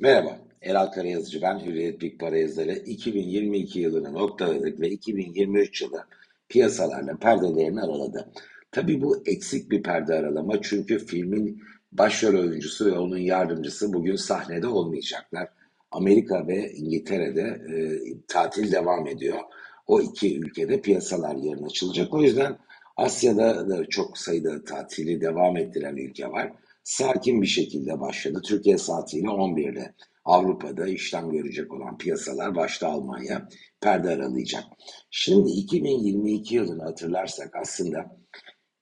[0.00, 2.72] Merhaba, Eral Karayazıcı ben Hürriyet Big Para yazarı.
[2.72, 6.04] 2022 yılını noktaladık ve 2023 yılı
[6.48, 8.28] piyasalarla perdelerini araladı.
[8.72, 14.66] Tabi bu eksik bir perde aralama çünkü filmin başrol oyuncusu ve onun yardımcısı bugün sahnede
[14.66, 15.48] olmayacaklar.
[15.90, 17.76] Amerika ve İngiltere'de e,
[18.28, 19.38] tatil devam ediyor.
[19.86, 22.14] O iki ülkede piyasalar yarın açılacak.
[22.14, 22.58] O yüzden
[22.96, 26.52] Asya'da da çok sayıda tatili devam ettiren ülke var
[26.88, 28.40] sakin bir şekilde başladı.
[28.44, 29.94] Türkiye saatiyle 11'de
[30.24, 33.48] Avrupa'da işlem görecek olan piyasalar başta Almanya
[33.80, 34.64] perde aralayacak.
[35.10, 38.18] Şimdi 2022 yılını hatırlarsak aslında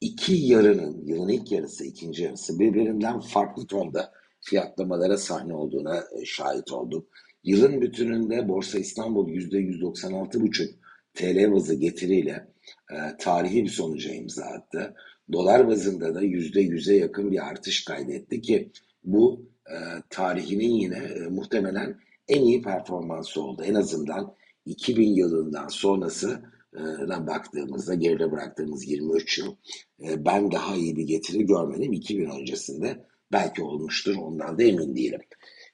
[0.00, 6.72] iki yarının, yılın ilk yarısı, ikinci yarısı birbirinden farklı tonda fiyatlamalara sahne olduğuna e, şahit
[6.72, 7.08] olduk.
[7.44, 10.74] Yılın bütününde Borsa İstanbul %196,5
[11.14, 12.48] TL bazı getiriyle
[12.90, 14.94] e, tarihi bir sonuca imza attı.
[15.32, 18.70] Dolar bazında da yüzde yüze yakın bir artış kaydetti ki
[19.04, 19.76] bu e,
[20.10, 23.62] tarihinin yine e, muhtemelen en iyi performansı oldu.
[23.64, 24.34] En azından
[24.66, 29.56] 2000 yılından sonrasına baktığımızda geride bıraktığımız 23 yıl
[30.02, 31.92] e, ben daha iyi bir getiri görmedim.
[31.92, 35.20] 2000 öncesinde belki olmuştur ondan da emin değilim.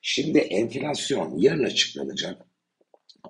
[0.02, 2.46] Şimdi enflasyon yarın açıklanacak.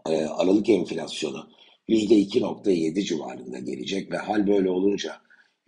[0.08, 1.48] E, Aralık enflasyonu
[1.88, 5.12] %2.7 civarında gelecek ve hal böyle olunca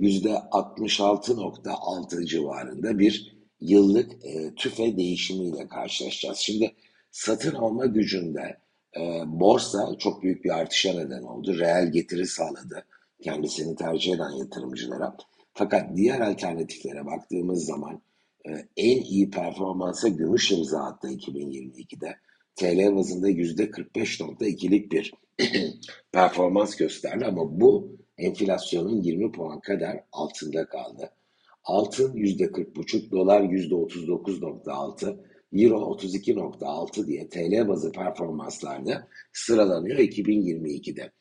[0.00, 6.38] %66.6 civarında bir yıllık e, tüfe değişimiyle karşılaşacağız.
[6.38, 6.74] Şimdi
[7.10, 8.58] satın alma gücünde
[8.96, 11.58] e, borsa çok büyük bir artışa neden oldu.
[11.58, 12.86] Reel getiri sağladı
[13.22, 15.16] kendisini tercih eden yatırımcılara.
[15.54, 18.02] Fakat diğer alternatiflere baktığımız zaman
[18.48, 22.16] e, en iyi performansa gümüş imza attı 2022'de.
[22.56, 25.12] TL bazında %45.2'lik bir
[26.12, 31.10] performans gösterdi ama bu enflasyonun 20 puan kadar altında kaldı.
[31.64, 35.16] Altın %40,5, dolar %39,6,
[35.52, 41.12] euro 32,6 diye TL bazı performanslarda sıralanıyor 2022'de.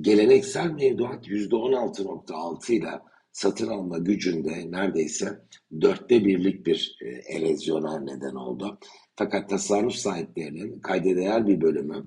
[0.00, 2.90] Geleneksel mevduat %16,6 ile
[3.32, 5.40] satın alma gücünde neredeyse
[5.80, 8.78] dörtte birlik bir e, erozyona neden oldu.
[9.16, 12.06] Fakat tasarruf sahiplerinin kayda değer bir bölümü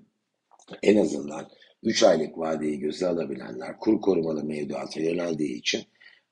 [0.84, 1.50] en azından
[1.84, 5.82] 3 aylık vadeyi göze alabilenler kur korumalı mevduata yöneldiği için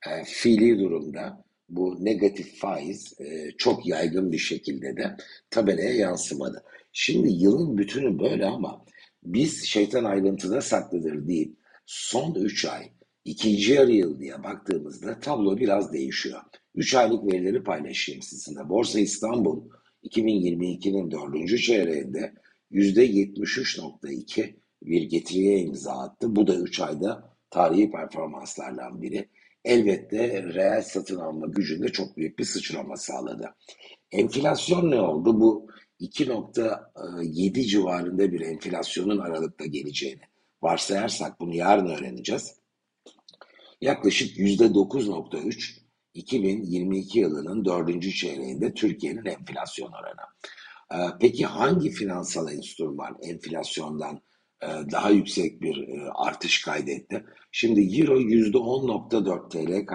[0.06, 5.16] e, fiili durumda bu negatif faiz e, çok yaygın bir şekilde de
[5.50, 6.64] tabelaya yansımadı.
[6.92, 8.84] Şimdi yılın bütünü böyle ama
[9.22, 11.56] biz şeytan ayrıntıda saklıdır deyip
[11.86, 12.90] son 3 ay
[13.24, 16.40] ikinci yarı yıl diye baktığımızda tablo biraz değişiyor.
[16.74, 18.68] 3 aylık verileri paylaşayım sizinle.
[18.68, 19.68] Borsa İstanbul
[20.04, 21.58] 2022'nin 4.
[21.58, 22.34] çeyreğinde
[22.72, 26.36] %73.2 bir getiriye imza attı.
[26.36, 29.28] Bu da 3 ayda tarihi performanslardan biri.
[29.64, 33.54] Elbette reel satın alma gücünde çok büyük bir sıçrama sağladı.
[34.12, 35.40] Enflasyon ne oldu?
[35.40, 35.68] Bu
[36.00, 40.22] 2.7 civarında bir enflasyonun aralıkta geleceğini
[40.62, 42.54] varsayarsak bunu yarın öğreneceğiz.
[43.80, 45.78] Yaklaşık %9.3
[46.14, 50.20] 2022 yılının dördüncü çeyreğinde Türkiye'nin enflasyon oranı.
[50.92, 54.27] Ee, peki hangi finansal enstrüman enflasyondan e,
[54.62, 57.24] daha yüksek bir e, artış kaydetti?
[57.52, 59.86] Şimdi Euro %10.4 TL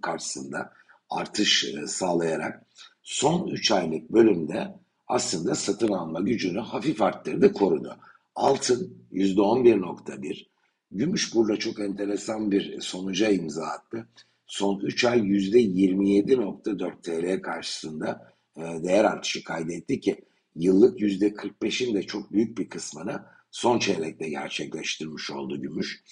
[0.00, 0.72] karşısında
[1.10, 2.66] artış e, sağlayarak
[3.02, 4.74] son 3 aylık bölümde
[5.06, 7.96] aslında satın alma gücünü hafif arttırdı, korudu.
[8.34, 10.46] Altın %11.1,
[10.90, 14.08] gümüş burada çok enteresan bir sonuca imza attı.
[14.46, 22.58] Son 3 ay %27.4 TL karşısında değer artışı kaydetti ki yıllık %45'in de çok büyük
[22.58, 26.02] bir kısmını son çeyrekte gerçekleştirmiş oldu gümüş.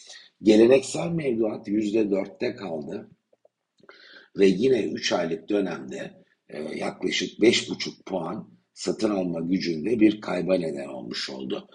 [0.42, 3.10] Geleneksel mevduat %4'te kaldı
[4.38, 10.88] ve yine 3 aylık dönemde e, yaklaşık 5,5 puan satın alma gücünde bir kayba neden
[10.88, 11.68] olmuş oldu.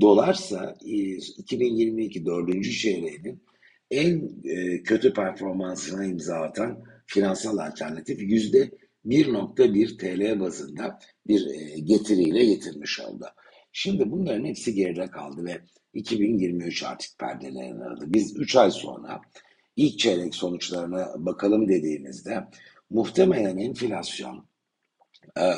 [0.00, 2.64] Dolarsa 2022 4.
[2.72, 3.42] çeyreğinin
[3.90, 8.70] en e, kötü performansına imza atan finansal alternatif yüzde
[9.06, 13.26] 1.1 TL bazında bir e, getiriyle getirmiş oldu.
[13.72, 15.60] Şimdi bunların hepsi geride kaldı ve
[15.94, 18.04] 2023 artık perdelerini aradı.
[18.06, 19.20] Biz 3 ay sonra
[19.76, 22.44] ilk çeyrek sonuçlarına bakalım dediğimizde
[22.90, 24.46] muhtemelen enflasyon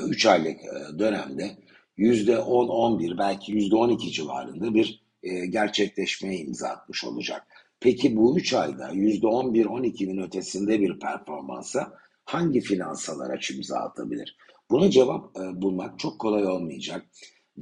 [0.08, 1.56] 3 e, aylık e, dönemde
[1.98, 5.02] %10-11 belki %12 civarında bir
[5.48, 7.46] gerçekleşmeye imza atmış olacak.
[7.80, 11.92] Peki bu 3 ayda %11-12'nin ötesinde bir performansa
[12.24, 14.36] hangi finansal araç imza atabilir?
[14.70, 17.06] Buna cevap e, bulmak çok kolay olmayacak.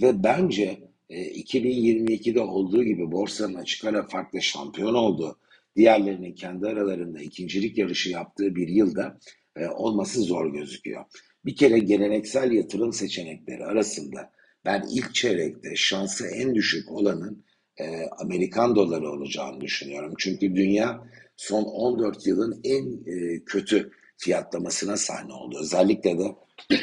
[0.02, 0.80] Ve bence
[1.10, 5.38] e, 2022'de olduğu gibi borsanın açık ara farklı şampiyon oldu.
[5.76, 9.18] Diğerlerinin kendi aralarında ikincilik yarışı yaptığı bir yılda
[9.56, 11.04] e, olması zor gözüküyor.
[11.44, 14.32] Bir kere geleneksel yatırım seçenekleri arasında
[14.64, 17.44] ben ilk çeyrekte şansı en düşük olanın
[17.76, 20.14] e, Amerikan doları olacağını düşünüyorum.
[20.18, 21.04] Çünkü dünya
[21.36, 25.58] son 14 yılın en e, kötü fiyatlamasına sahne oldu.
[25.60, 26.34] Özellikle de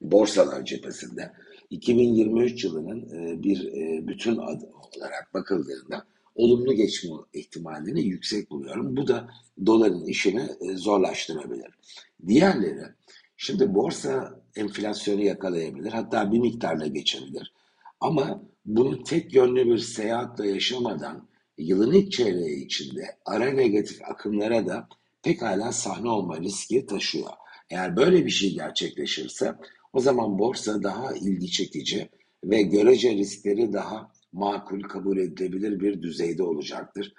[0.00, 1.32] borsalar cephesinde
[1.70, 8.96] 2023 yılının e, bir e, bütün olarak bakıldığında olumlu geçme ihtimalini yüksek buluyorum.
[8.96, 9.28] Bu da
[9.66, 11.68] doların işini e, zorlaştırabilir.
[12.26, 12.84] Diğerleri,
[13.36, 17.52] şimdi borsa enflasyonu yakalayabilir, hatta bir miktarla geçebilir.
[18.00, 21.28] Ama bunu tek yönlü bir seyahatle yaşamadan
[21.58, 24.88] yılın ilk çeyreği içinde ara negatif akımlara da
[25.22, 27.30] pekala sahne olma riski taşıyor.
[27.70, 29.54] Eğer böyle bir şey gerçekleşirse
[29.92, 32.08] o zaman borsa daha ilgi çekici
[32.44, 37.14] ve görece riskleri daha makul kabul edilebilir bir düzeyde olacaktır.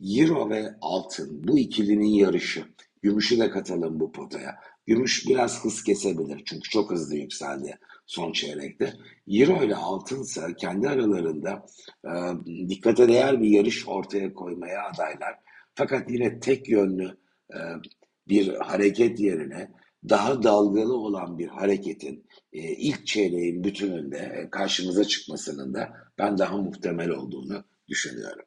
[0.00, 2.64] Euro ve altın bu ikilinin yarışı.
[3.02, 4.56] Gümüşü de katalım bu potaya.
[4.86, 8.92] Gümüş biraz hız kesebilir çünkü çok hızlı yükseldi son çeyrekte.
[9.28, 11.66] Euro ile altınsa kendi aralarında
[12.04, 12.10] e,
[12.68, 15.34] dikkate değer bir yarış ortaya koymaya adaylar.
[15.74, 17.16] Fakat yine tek yönlü
[17.50, 17.58] e,
[18.28, 19.70] bir hareket yerine
[20.08, 26.56] daha dalgalı olan bir hareketin e, ilk çeyreğin bütününde e, karşımıza çıkmasının da ben daha
[26.56, 28.46] muhtemel olduğunu düşünüyorum.